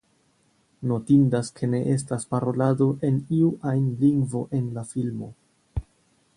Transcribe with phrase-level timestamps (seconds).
[0.91, 5.31] Notindas ke ne estas parolado en iu ajn lingvo en la filmo.